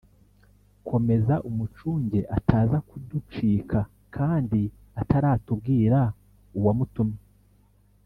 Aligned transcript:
komeza 0.89 1.33
umucunge 1.49 2.19
ataza 2.37 2.77
kuducika 2.89 3.79
kandi 4.15 4.61
ataratubwira 5.01 5.99
uwa 6.57 6.73
mutumye 6.79 7.21